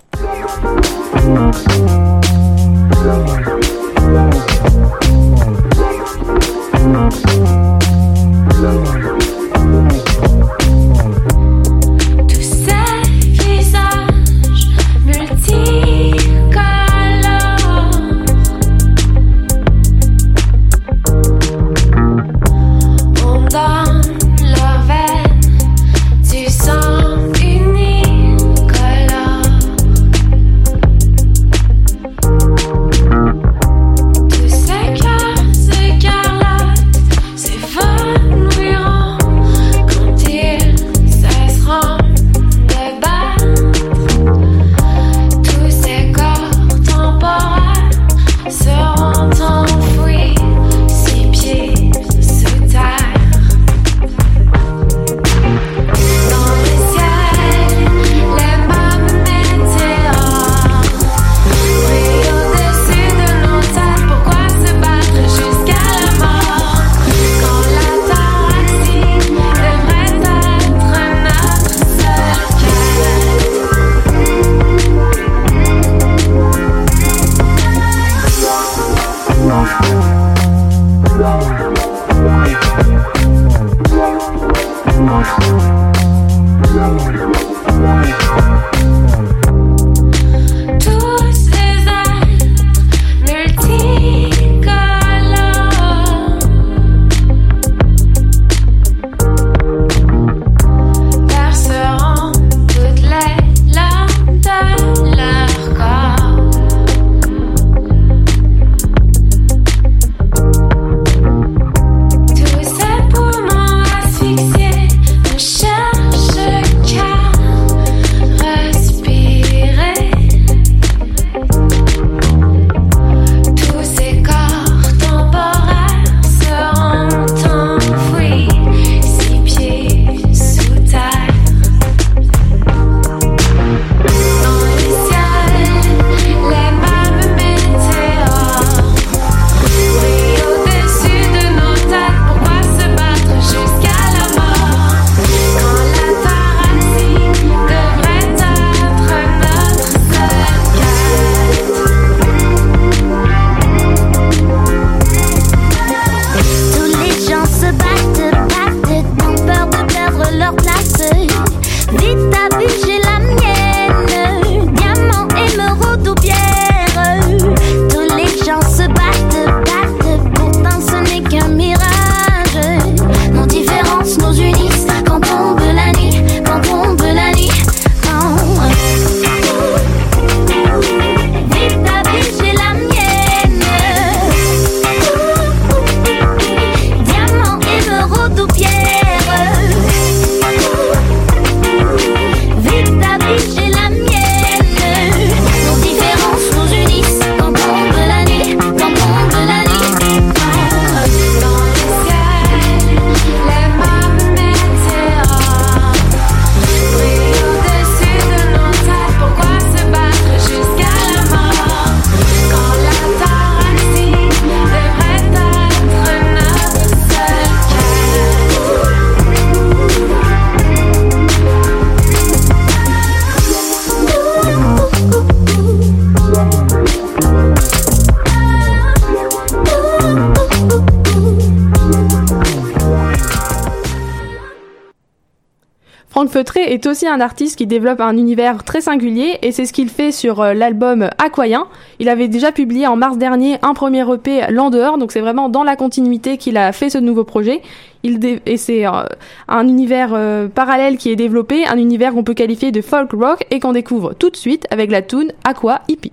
est 236.70 236.86
aussi 236.86 237.08
un 237.08 237.20
artiste 237.20 237.58
qui 237.58 237.66
développe 237.66 238.00
un 238.00 238.16
univers 238.16 238.62
très 238.62 238.80
singulier 238.80 239.38
et 239.42 239.50
c'est 239.50 239.66
ce 239.66 239.72
qu'il 239.72 239.88
fait 239.88 240.12
sur 240.12 240.40
euh, 240.40 240.54
l'album 240.54 241.10
Aquayen. 241.18 241.66
Il 241.98 242.08
avait 242.08 242.28
déjà 242.28 242.52
publié 242.52 242.86
en 242.86 242.94
mars 242.94 243.18
dernier 243.18 243.58
un 243.62 243.74
premier 243.74 244.04
EP 244.12 244.42
L'en 244.50 244.70
dehors, 244.70 244.96
donc 244.96 245.10
c'est 245.10 245.20
vraiment 245.20 245.48
dans 245.48 245.64
la 245.64 245.74
continuité 245.74 246.36
qu'il 246.36 246.56
a 246.56 246.70
fait 246.72 246.88
ce 246.88 246.98
nouveau 246.98 247.24
projet. 247.24 247.60
Il 248.04 248.20
et 248.46 248.56
c'est 248.56 248.86
euh, 248.86 249.02
un 249.48 249.66
univers 249.66 250.12
euh, 250.14 250.46
parallèle 250.46 250.96
qui 250.96 251.10
est 251.10 251.16
développé, 251.16 251.66
un 251.66 251.76
univers 251.76 252.12
qu'on 252.12 252.24
peut 252.24 252.34
qualifier 252.34 252.70
de 252.70 252.80
folk 252.80 253.10
rock 253.12 253.44
et 253.50 253.58
qu'on 253.58 253.72
découvre 253.72 254.14
tout 254.14 254.30
de 254.30 254.36
suite 254.36 254.66
avec 254.70 254.92
la 254.92 255.02
tune 255.02 255.32
Aqua 255.44 255.80
Hippie. 255.88 256.12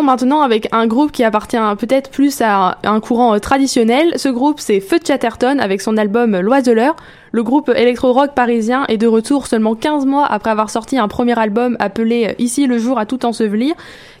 Maintenant 0.00 0.40
avec 0.40 0.68
un 0.72 0.86
groupe 0.86 1.12
qui 1.12 1.22
appartient 1.22 1.56
peut-être 1.78 2.10
plus 2.10 2.40
à 2.40 2.78
un 2.82 3.00
courant 3.00 3.34
euh, 3.34 3.38
traditionnel. 3.38 4.14
Ce 4.16 4.28
groupe, 4.30 4.58
c'est 4.58 4.80
Feu 4.80 4.98
de 4.98 5.06
Chatterton 5.06 5.58
avec 5.60 5.82
son 5.82 5.98
album 5.98 6.38
L'Oiseleur. 6.40 6.96
Le 7.30 7.42
groupe 7.42 7.68
électro-rock 7.68 8.30
parisien 8.34 8.84
est 8.88 8.96
de 8.96 9.06
retour 9.06 9.46
seulement 9.46 9.74
15 9.74 10.06
mois 10.06 10.24
après 10.24 10.50
avoir 10.50 10.70
sorti 10.70 10.96
un 10.98 11.08
premier 11.08 11.38
album 11.38 11.76
appelé 11.78 12.28
euh, 12.28 12.32
Ici 12.38 12.66
le 12.66 12.78
jour 12.78 12.98
à 12.98 13.04
tout 13.04 13.26
ensevelir, 13.26 13.74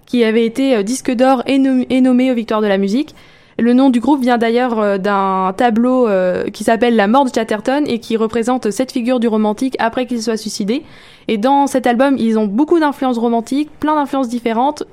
qui 0.04 0.24
avait 0.24 0.44
été 0.44 0.76
euh, 0.76 0.82
disque 0.82 1.10
d'or 1.10 1.42
et, 1.46 1.58
nom- 1.58 1.86
et 1.88 2.00
nommé 2.02 2.30
aux 2.30 2.34
Victoires 2.34 2.60
de 2.60 2.66
la 2.66 2.76
musique. 2.76 3.14
Le 3.58 3.72
nom 3.72 3.88
du 3.90 4.00
groupe 4.00 4.20
vient 4.20 4.38
d'ailleurs 4.38 4.98
d'un 4.98 5.52
tableau 5.54 6.08
qui 6.54 6.64
s'appelle 6.64 6.96
La 6.96 7.06
mort 7.06 7.26
de 7.26 7.30
Chatterton 7.32 7.84
et 7.86 7.98
qui 7.98 8.16
représente 8.16 8.70
cette 8.70 8.90
figure 8.92 9.20
du 9.20 9.28
romantique 9.28 9.76
après 9.78 10.06
qu'il 10.06 10.22
soit 10.22 10.38
suicidé. 10.38 10.82
Et 11.28 11.36
dans 11.36 11.66
cet 11.66 11.86
album, 11.86 12.16
ils 12.18 12.38
ont 12.38 12.46
beaucoup 12.46 12.80
d'influences 12.80 13.18
romantiques, 13.18 13.68
plein 13.78 13.94
d'influences 13.94 14.30
différentes 14.30 14.84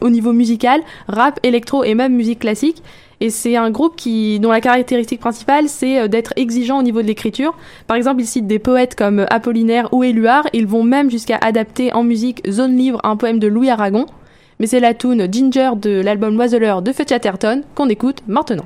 au 0.00 0.10
niveau 0.10 0.32
musical, 0.32 0.80
rap, 1.08 1.38
électro 1.42 1.84
et 1.84 1.94
même 1.94 2.14
musique 2.14 2.40
classique. 2.40 2.82
Et 3.20 3.30
c'est 3.30 3.56
un 3.56 3.70
groupe 3.70 3.96
qui, 3.96 4.38
dont 4.38 4.52
la 4.52 4.60
caractéristique 4.60 5.20
principale, 5.20 5.68
c'est 5.68 6.00
euh, 6.00 6.08
d'être 6.08 6.32
exigeant 6.36 6.78
au 6.78 6.82
niveau 6.82 7.02
de 7.02 7.06
l'écriture. 7.06 7.56
Par 7.86 7.96
exemple, 7.96 8.20
ils 8.20 8.26
citent 8.26 8.46
des 8.46 8.60
poètes 8.60 8.94
comme 8.94 9.26
Apollinaire 9.30 9.92
ou 9.92 10.04
Éluard. 10.04 10.46
Ils 10.52 10.66
vont 10.66 10.84
même 10.84 11.10
jusqu'à 11.10 11.38
adapter 11.40 11.92
en 11.92 12.04
musique 12.04 12.48
Zone 12.48 12.76
Libre, 12.76 13.00
un 13.02 13.16
poème 13.16 13.40
de 13.40 13.48
Louis 13.48 13.70
Aragon. 13.70 14.06
Mais 14.60 14.66
c'est 14.66 14.80
la 14.80 14.94
tune 14.94 15.26
Ginger 15.32 15.70
de 15.80 16.00
l'album 16.00 16.34
L'Oiseleur 16.34 16.82
de 16.82 16.92
Feu 16.92 17.04
Chatterton 17.08 17.62
qu'on 17.74 17.88
écoute 17.88 18.22
maintenant. 18.26 18.64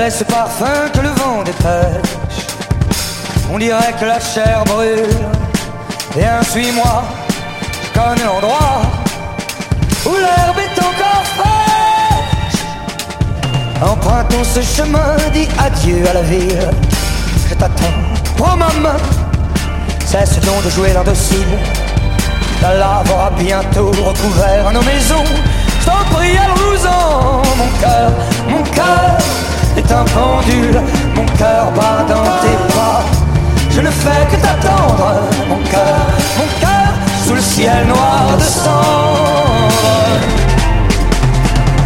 Est 0.00 0.08
ce 0.08 0.24
parfum 0.24 0.88
que 0.94 1.00
le 1.00 1.10
vent 1.10 1.42
dépêche? 1.44 2.46
On 3.52 3.58
dirait 3.58 3.92
que 4.00 4.06
la 4.06 4.18
chair 4.18 4.64
brûle. 4.64 5.14
Viens, 6.16 6.42
suis-moi, 6.42 7.04
je 7.82 8.00
connais 8.00 8.24
l'endroit 8.24 8.80
où 10.06 10.14
l'herbe 10.14 10.58
est 10.58 10.80
encore 10.80 11.24
fraîche. 11.36 12.62
Empruntons 13.82 14.42
ce 14.42 14.62
chemin, 14.62 15.16
dis 15.34 15.46
adieu 15.58 16.02
à 16.08 16.14
la 16.14 16.22
ville. 16.22 16.70
Je 17.50 17.54
t'attends, 17.54 17.98
prends 18.38 18.56
ma 18.56 18.72
main, 18.80 18.96
cesse 20.06 20.40
donc 20.40 20.64
de 20.64 20.70
jouer 20.70 20.94
l'indocile. 20.94 21.58
La 22.62 22.74
lave 22.74 23.12
aura 23.12 23.30
bientôt 23.32 23.90
recouvert 23.90 24.72
nos 24.72 24.82
maisons. 24.82 25.24
Je 25.80 25.84
t'en 25.84 26.16
prie, 26.16 26.38
allons-en, 26.38 27.42
mon 27.58 27.68
cœur, 27.80 28.10
mon 28.48 28.62
cœur 28.62 29.18
un 29.92 30.04
pendule, 30.04 30.80
mon 31.16 31.26
cœur 31.36 31.70
bat 31.76 32.04
dans 32.08 32.30
tes 32.42 32.56
bras. 32.72 33.02
Je 33.70 33.80
ne 33.80 33.90
fais 33.90 34.26
que 34.30 34.36
t'attendre, 34.36 35.08
mon 35.48 35.60
cœur, 35.70 36.00
mon 36.38 36.48
cœur, 36.60 36.92
sous 37.24 37.34
le 37.34 37.40
ciel 37.40 37.86
noir 37.86 38.36
de 38.36 38.42
cendre. 38.42 39.70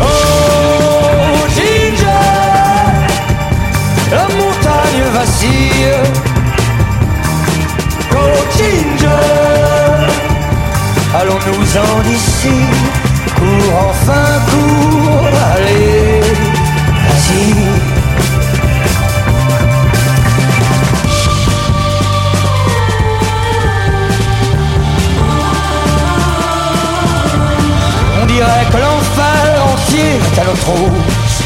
Oh, 0.01 1.47
Ginger, 1.57 2.07
la 4.11 4.27
montagne 4.41 5.05
vacille. 5.13 5.95
Oh, 8.13 8.41
Ginger, 8.57 9.27
allons-nous-en 11.19 12.03
d'ici. 12.09 12.57
Cours 13.37 13.75
enfin, 13.91 14.29
cours, 14.51 15.37
allez, 15.55 16.04
entier 30.35 30.41
est 30.41 30.41
à 30.41 30.45
notre 30.45 30.71
hausse. 30.71 31.43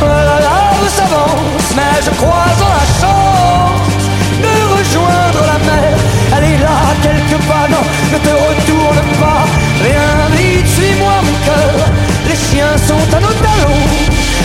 La 0.00 0.40
lave 0.40 0.88
s'avance, 0.88 1.74
mais 1.76 2.00
je 2.04 2.10
crois 2.10 2.48
en 2.56 2.70
la 2.78 2.86
chance 3.00 4.04
de 4.42 4.52
rejoindre 4.76 5.42
la 5.46 5.58
mer. 5.72 5.98
Elle 6.36 6.44
est 6.44 6.58
là, 6.58 6.78
quelque 7.02 7.38
part, 7.46 7.68
non, 7.68 7.84
ne 8.12 8.18
te 8.18 8.30
retourne 8.30 9.02
pas. 9.20 9.44
Viens 9.82 10.28
vite, 10.36 10.68
suis-moi 10.68 11.12
mon 11.22 11.36
cœur. 11.44 11.88
Les 12.28 12.36
chiens 12.36 12.76
sont 12.86 13.16
à 13.16 13.20
nos 13.20 13.34
talons, 13.44 13.86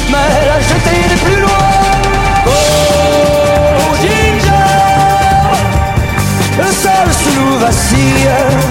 mais 0.09 0.45
la 0.47 0.59
jetée 0.59 1.03
n'est 1.09 1.23
plus 1.23 1.41
loin. 1.41 1.67
Oh, 2.47 3.95
Ginger, 4.01 4.71
le 6.57 6.65
sol 6.65 7.07
sous 7.11 7.39
nous 7.39 7.59
vacille. 7.59 8.64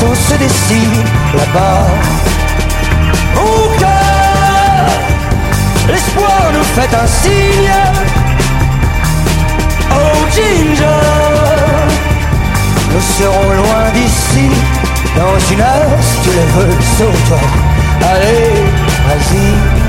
Bateau 0.00 0.14
se 0.14 0.34
dessine 0.34 1.04
là-bas. 1.34 1.86
Mon 3.34 3.78
cœur, 3.78 4.86
l'espoir 5.88 6.50
nous 6.52 6.64
fait 6.64 6.94
un 6.94 7.06
signe. 7.06 7.72
Oh 9.92 10.26
Ginger, 10.34 10.84
nous 12.92 13.00
serons 13.00 13.50
loin 13.50 13.90
d'ici. 13.94 14.50
Dans 15.16 15.38
une 15.52 15.60
heure, 15.60 15.98
si 16.00 16.20
tu 16.22 16.36
le 16.36 16.44
veux, 16.54 16.76
sauve-toi. 16.98 17.38
Allez, 18.02 18.64
vas-y. 19.06 19.79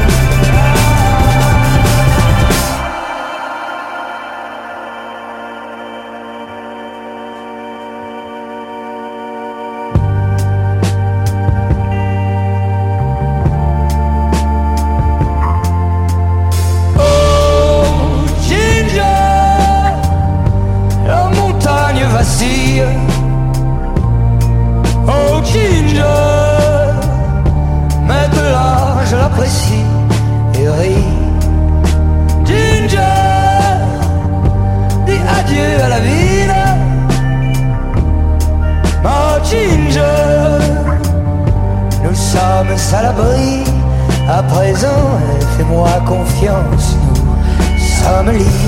Nous 48.01 48.07
sommes 48.07 48.60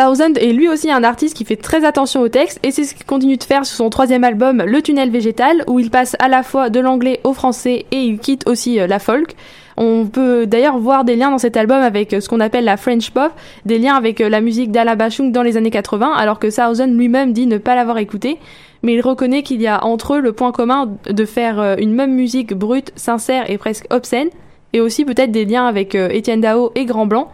Thousand 0.00 0.32
est 0.36 0.52
lui 0.52 0.66
aussi 0.66 0.90
un 0.90 1.04
artiste 1.04 1.36
qui 1.36 1.44
fait 1.44 1.56
très 1.56 1.84
attention 1.84 2.22
au 2.22 2.28
texte 2.28 2.58
et 2.62 2.70
c'est 2.70 2.84
ce 2.84 2.94
qu'il 2.94 3.04
continue 3.04 3.36
de 3.36 3.44
faire 3.44 3.66
sur 3.66 3.76
son 3.76 3.90
troisième 3.90 4.24
album 4.24 4.62
Le 4.64 4.80
Tunnel 4.80 5.10
Végétal 5.10 5.62
où 5.66 5.78
il 5.78 5.90
passe 5.90 6.16
à 6.20 6.28
la 6.28 6.42
fois 6.42 6.70
de 6.70 6.80
l'anglais 6.80 7.20
au 7.22 7.34
français 7.34 7.84
et 7.90 7.98
il 7.98 8.18
quitte 8.18 8.48
aussi 8.48 8.80
euh, 8.80 8.86
la 8.86 8.98
folk. 8.98 9.34
On 9.76 10.06
peut 10.06 10.46
d'ailleurs 10.46 10.78
voir 10.78 11.04
des 11.04 11.16
liens 11.16 11.30
dans 11.30 11.36
cet 11.36 11.58
album 11.58 11.82
avec 11.82 12.14
euh, 12.14 12.20
ce 12.20 12.30
qu'on 12.30 12.40
appelle 12.40 12.64
la 12.64 12.78
French 12.78 13.10
pop, 13.10 13.30
des 13.66 13.78
liens 13.78 13.94
avec 13.94 14.22
euh, 14.22 14.30
la 14.30 14.40
musique 14.40 14.70
d'Ala 14.70 14.94
Bashung 14.96 15.32
dans 15.32 15.42
les 15.42 15.58
années 15.58 15.70
80 15.70 16.14
alors 16.16 16.38
que 16.38 16.46
Thousand 16.46 16.86
lui-même 16.86 17.34
dit 17.34 17.46
ne 17.46 17.58
pas 17.58 17.74
l'avoir 17.74 17.98
écouté 17.98 18.38
mais 18.82 18.94
il 18.94 19.02
reconnaît 19.02 19.42
qu'il 19.42 19.60
y 19.60 19.66
a 19.66 19.84
entre 19.84 20.14
eux 20.14 20.20
le 20.20 20.32
point 20.32 20.52
commun 20.52 20.96
de 21.10 21.24
faire 21.26 21.76
une 21.78 21.92
même 21.92 22.14
musique 22.14 22.54
brute, 22.54 22.90
sincère 22.96 23.50
et 23.50 23.58
presque 23.58 23.84
obscène 23.90 24.28
et 24.72 24.80
aussi 24.80 25.04
peut-être 25.04 25.30
des 25.30 25.44
liens 25.44 25.66
avec 25.66 25.94
Étienne 25.94 26.40
Dao 26.40 26.72
et 26.74 26.86
Grand 26.86 27.04
Blanc. 27.04 27.30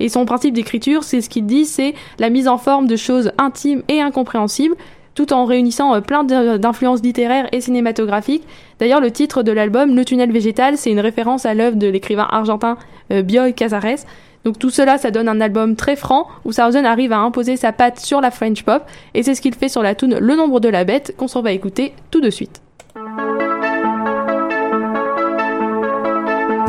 Et 0.00 0.08
son 0.08 0.24
principe 0.24 0.54
d'écriture, 0.54 1.04
c'est 1.04 1.20
ce 1.20 1.28
qu'il 1.28 1.46
dit, 1.46 1.66
c'est 1.66 1.94
la 2.18 2.30
mise 2.30 2.48
en 2.48 2.58
forme 2.58 2.86
de 2.86 2.96
choses 2.96 3.30
intimes 3.38 3.82
et 3.88 4.00
incompréhensibles, 4.00 4.74
tout 5.14 5.32
en 5.32 5.44
réunissant 5.44 5.94
euh, 5.94 6.00
plein 6.00 6.24
d'influences 6.24 7.02
littéraires 7.02 7.48
et 7.52 7.60
cinématographiques. 7.60 8.44
D'ailleurs, 8.78 9.00
le 9.00 9.10
titre 9.10 9.42
de 9.42 9.52
l'album, 9.52 9.94
Le 9.94 10.04
tunnel 10.04 10.32
végétal, 10.32 10.78
c'est 10.78 10.90
une 10.90 11.00
référence 11.00 11.44
à 11.44 11.54
l'œuvre 11.54 11.76
de 11.76 11.86
l'écrivain 11.86 12.26
argentin 12.30 12.78
euh, 13.12 13.22
Bioy 13.22 13.52
Casares. 13.54 14.06
Donc 14.44 14.58
tout 14.58 14.70
cela, 14.70 14.96
ça 14.96 15.10
donne 15.10 15.28
un 15.28 15.40
album 15.42 15.76
très 15.76 15.96
franc, 15.96 16.26
où 16.46 16.52
Thousand 16.52 16.84
arrive 16.84 17.12
à 17.12 17.18
imposer 17.18 17.56
sa 17.56 17.72
patte 17.72 18.00
sur 18.00 18.22
la 18.22 18.30
French 18.30 18.62
pop, 18.62 18.82
et 19.12 19.22
c'est 19.22 19.34
ce 19.34 19.42
qu'il 19.42 19.54
fait 19.54 19.68
sur 19.68 19.82
la 19.82 19.94
tune 19.94 20.16
Le 20.18 20.34
nombre 20.34 20.60
de 20.60 20.68
la 20.70 20.84
bête, 20.84 21.14
qu'on 21.18 21.28
s'en 21.28 21.42
va 21.42 21.52
écouter 21.52 21.92
tout 22.10 22.22
de 22.22 22.30
suite. 22.30 22.62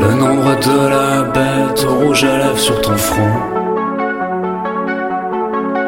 Le 0.01 0.15
nombre 0.15 0.55
de 0.59 0.89
la 0.89 1.21
bête 1.21 1.85
rouge 1.87 2.23
à 2.23 2.37
lèvres 2.39 2.57
sur 2.57 2.81
ton 2.81 2.97
front. 2.97 3.35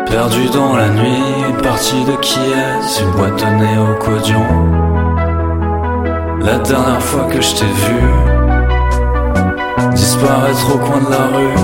Perdu 0.05 0.49
dans 0.53 0.75
la 0.75 0.87
nuit, 0.89 1.23
une 1.49 1.57
partie 1.63 2.03
de 2.05 2.15
qui 2.21 2.37
est 2.39 3.01
une 3.01 3.09
boîte 3.11 3.39
de 3.39 3.45
néo-codion. 3.55 4.45
La 6.41 6.59
dernière 6.59 7.01
fois 7.01 7.23
que 7.23 7.41
je 7.41 7.55
t'ai 7.55 7.65
vu, 7.65 8.01
disparaître 9.95 10.75
au 10.75 10.77
coin 10.77 11.01
de 11.01 11.09
la 11.09 11.25
rue. 11.35 11.57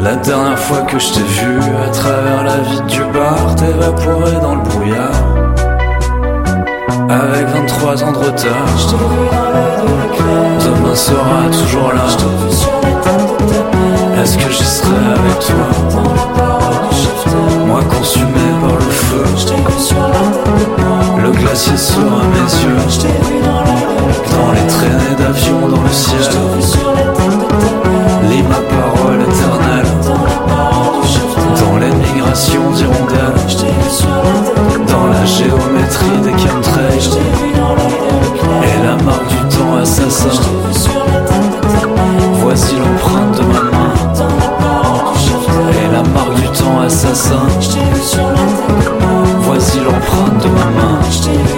La 0.00 0.16
dernière 0.16 0.58
fois 0.58 0.80
que 0.82 0.98
je 0.98 1.12
t'ai 1.12 1.20
vu, 1.20 1.58
à 1.86 1.90
travers 1.90 2.42
la 2.42 2.56
vitre 2.60 2.86
du 2.86 3.04
bar, 3.12 3.54
t'évaporer 3.56 4.40
dans 4.40 4.54
le 4.54 4.62
brouillard. 4.62 5.33
Avec 7.14 7.46
23 7.46 8.02
ans 8.02 8.10
de 8.10 8.18
retard. 8.18 8.66
Demain 10.64 10.94
sera 10.96 11.48
toujours 11.52 11.92
là. 11.92 12.06
Est-ce 14.20 14.36
que 14.36 14.50
j'y 14.50 14.64
serai 14.64 14.96
avec 15.12 15.38
toi? 15.38 15.66
Moi 17.66 17.82
consumé 17.84 18.46
par 18.60 18.74
le 18.74 18.90
feu. 18.90 19.24
Le 21.22 21.30
glacier 21.30 21.76
sera 21.76 22.24
mes 22.32 22.50
yeux. 22.64 22.82
Dans 24.32 24.52
les 24.52 24.66
traînées 24.66 25.16
d'avions 25.16 25.68
dans 25.68 25.82
le 25.82 25.90
ciel. 25.90 26.18
Lis 28.28 28.42
ma 28.42 28.56
parole 28.56 29.22
éternelle. 29.22 29.93
Dans 34.88 35.06
la 35.06 35.24
géométrie 35.24 36.18
des 36.24 36.36
chemtrails. 36.36 37.10
Et 38.64 38.84
la 38.84 38.96
marque 39.04 39.28
du 39.28 39.56
temps 39.56 39.76
assassin. 39.80 40.42
Voici 42.32 42.74
l'empreinte 42.74 43.38
de 43.38 43.44
ma 43.44 43.62
main. 43.70 43.92
Et 45.70 45.92
la 45.92 46.02
marque 46.02 46.34
du 46.34 46.48
temps 46.48 46.80
assassin. 46.80 47.46
Voici 49.42 49.78
l'empreinte 49.78 50.42
de 50.42 50.48
ma 50.48 50.64
main. 50.64 51.53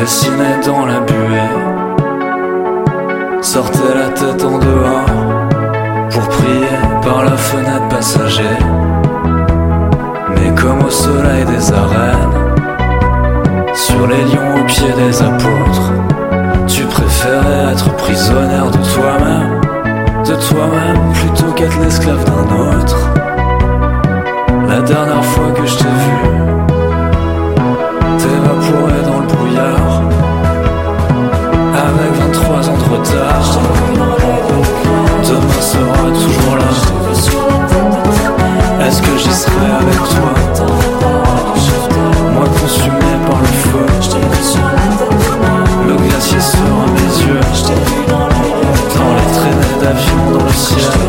Dessiné 0.00 0.56
dans 0.64 0.86
la 0.86 1.00
buée, 1.00 1.52
sortais 3.42 3.94
la 3.94 4.08
tête 4.08 4.42
en 4.42 4.56
dehors 4.58 5.10
pour 6.10 6.26
prier 6.28 6.78
par 7.02 7.24
la 7.24 7.36
fenêtre 7.36 7.88
passager. 7.90 8.56
Mais 10.34 10.54
comme 10.54 10.80
au 10.86 10.90
soleil 10.90 11.44
des 11.44 11.72
arènes, 11.72 12.36
sur 13.74 14.06
les 14.06 14.24
lions 14.24 14.62
au 14.62 14.64
pied 14.64 14.90
des 14.96 15.22
apôtres, 15.22 15.92
tu 16.66 16.84
préférais 16.84 17.72
être 17.72 17.94
prisonnière 17.96 18.70
de 18.70 18.78
toi-même, 18.94 19.60
de 20.24 20.34
toi-même 20.48 21.12
plutôt 21.12 21.52
qu'être 21.52 21.78
l'esclave 21.82 22.24
d'un 22.24 22.46
autre. 22.68 22.98
La 24.66 24.80
dernière 24.80 25.24
fois 25.24 25.50
que 25.54 25.66
je 25.66 25.76
t'ai 25.76 25.94
vu, 26.04 26.18
t'évaporais 28.18 29.02
dans 29.04 29.19
brouillard. 29.50 30.02
Avec 31.74 32.12
23 32.20 32.68
ans 32.68 32.78
de 32.78 32.84
retard, 32.94 33.58
demain 35.26 35.60
sera 35.60 36.08
toujours 36.08 36.56
là. 36.56 36.70
Est-ce 38.86 39.00
que 39.02 39.16
j'y 39.18 39.32
serai 39.32 39.70
avec 39.78 39.96
toi? 39.96 40.30
Moi 42.34 42.46
consumé 42.60 43.12
par 43.26 43.40
le 43.40 43.46
feu, 43.46 43.86
le 45.86 45.94
glacier 45.94 46.40
sera 46.40 46.86
mes 46.94 47.12
yeux. 47.24 47.40
Dans 48.96 49.12
les 49.14 49.30
traînées 49.32 49.78
d'avion 49.80 50.20
dans 50.38 50.44
le 50.44 50.52
ciel, 50.52 51.00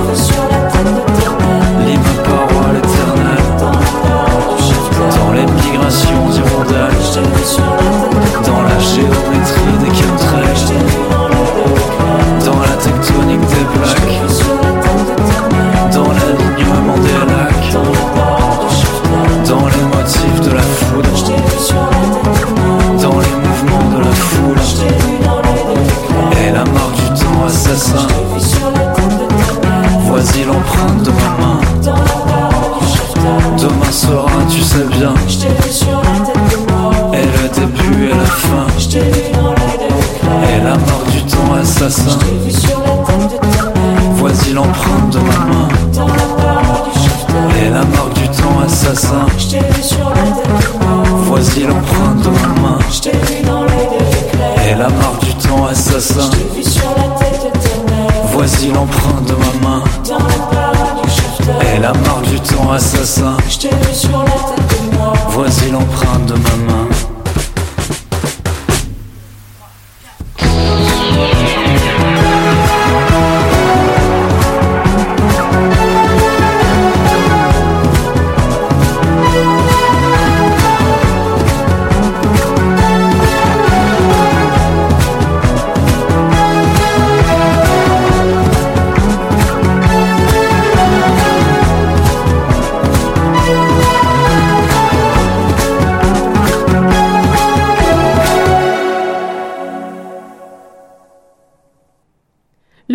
temps 63.01 63.17
assassin. 63.17 63.40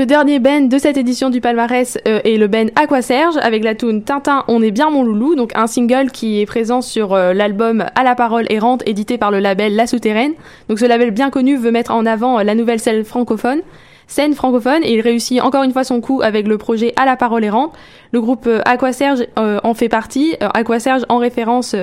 Le 0.07 0.09
dernier 0.09 0.38
band 0.38 0.61
de 0.61 0.78
cette 0.78 0.96
édition 0.96 1.30
du 1.30 1.40
palmarès 1.40 1.98
euh, 2.07 2.20
est 2.22 2.36
le 2.36 2.46
band 2.46 2.66
Aqua 2.76 3.02
Serge 3.02 3.36
avec 3.38 3.64
la 3.64 3.74
tune 3.74 4.04
Tintin, 4.04 4.44
on 4.46 4.62
est 4.62 4.70
bien 4.70 4.88
mon 4.88 5.02
loulou, 5.02 5.34
donc 5.34 5.50
un 5.57 5.66
single 5.66 6.12
qui 6.12 6.40
est 6.40 6.46
présent 6.46 6.80
sur 6.80 7.12
euh, 7.12 7.32
l'album 7.32 7.84
À 7.96 8.04
la 8.04 8.14
parole 8.14 8.44
errante 8.48 8.84
édité 8.86 9.18
par 9.18 9.32
le 9.32 9.40
label 9.40 9.74
La 9.74 9.88
Souterraine. 9.88 10.34
Donc 10.68 10.78
ce 10.78 10.84
label 10.84 11.11
bien 11.11 11.30
connu 11.30 11.57
veut 11.57 11.72
mettre 11.72 11.90
en 11.90 12.07
avant 12.07 12.38
euh, 12.38 12.44
la 12.44 12.54
nouvelle 12.54 12.78
scène 12.78 13.02
francophone 13.02 13.62
scène 14.07 14.34
francophone. 14.34 14.84
Et 14.84 14.94
il 14.94 15.00
réussit 15.00 15.42
encore 15.42 15.64
une 15.64 15.72
fois 15.72 15.82
son 15.82 16.00
coup 16.00 16.20
avec 16.22 16.46
le 16.46 16.57
projet 16.57 16.92
À 16.94 17.04
la 17.04 17.16
parole 17.16 17.42
errante. 17.42 17.72
Le 18.12 18.20
groupe 18.20 18.48
Aqua 18.64 18.92
Serge 18.92 19.26
en 19.36 19.74
fait 19.74 19.88
partie, 19.88 20.36
Aqua 20.54 20.78
Serge 20.78 21.02
en 21.09 21.18
référence 21.18 21.74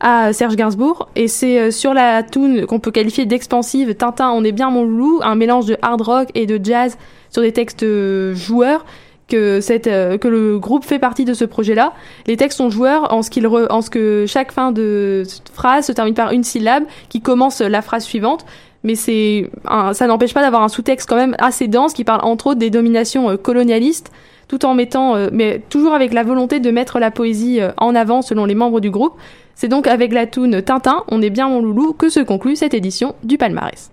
à 0.00 0.34
Serge 0.34 0.56
Gainsbourg. 0.56 1.08
Et 1.16 1.26
c'est 1.26 1.70
sur 1.70 1.94
la 1.94 2.22
tune 2.22 2.66
qu'on 2.66 2.80
peut 2.80 2.90
qualifier 2.90 3.24
d'expansive. 3.24 3.94
Tintin 3.94 4.30
on 4.32 4.44
est 4.44 4.52
bien 4.52 4.68
mon 4.68 4.82
loulou, 4.82 5.20
un 5.22 5.36
mélange 5.36 5.64
de 5.64 5.78
hard 5.80 6.02
rock 6.02 6.28
et 6.34 6.44
de 6.44 6.62
jazz 6.62 6.98
sur 7.30 7.42
des 7.42 7.52
textes 7.52 7.82
euh, 7.82 8.34
joueurs 8.34 8.84
euh, 9.34 9.60
que 10.18 10.28
le 10.28 10.58
groupe 10.58 10.84
fait 10.84 11.00
partie 11.00 11.24
de 11.24 11.34
ce 11.34 11.44
projet-là. 11.44 11.92
Les 12.26 12.36
textes 12.36 12.58
sont 12.58 12.70
joueurs 12.70 13.12
en 13.12 13.22
ce 13.22 13.30
qu'il 13.30 13.44
re- 13.46 13.70
en 13.70 13.82
ce 13.82 13.90
que 13.90 14.24
chaque 14.28 14.52
fin 14.52 14.70
de 14.70 15.24
phrase 15.52 15.86
se 15.86 15.92
termine 15.92 16.14
par 16.14 16.30
une 16.32 16.44
syllabe 16.44 16.84
qui 17.08 17.20
commence 17.20 17.60
la 17.60 17.82
phrase 17.82 18.04
suivante. 18.04 18.46
Mais 18.84 18.94
c'est 18.94 19.50
ça 19.92 20.06
n'empêche 20.06 20.32
pas 20.32 20.42
d'avoir 20.42 20.62
un 20.62 20.68
sous-texte 20.68 21.08
quand 21.08 21.16
même 21.16 21.34
assez 21.38 21.66
dense 21.66 21.92
qui 21.92 22.04
parle 22.04 22.20
entre 22.22 22.48
autres 22.48 22.60
des 22.60 22.70
dominations 22.70 23.30
euh, 23.30 23.36
colonialistes, 23.36 24.12
tout 24.46 24.64
en 24.64 24.74
mettant, 24.74 25.16
euh, 25.16 25.28
mais 25.32 25.60
toujours 25.70 25.92
avec 25.92 26.12
la 26.12 26.22
volonté 26.22 26.60
de 26.60 26.70
mettre 26.70 27.00
la 27.00 27.10
poésie 27.10 27.58
en 27.78 27.96
avant 27.96 28.22
selon 28.22 28.44
les 28.44 28.54
membres 28.54 28.78
du 28.80 28.92
groupe. 28.92 29.14
C'est 29.56 29.68
donc 29.68 29.88
avec 29.88 30.12
la 30.12 30.26
tune 30.26 30.62
Tintin, 30.62 31.02
on 31.08 31.20
est 31.20 31.30
bien 31.30 31.48
mon 31.48 31.60
loulou, 31.62 31.94
que 31.94 32.10
se 32.10 32.20
conclut 32.20 32.54
cette 32.54 32.74
édition 32.74 33.16
du 33.24 33.38
palmarès. 33.38 33.90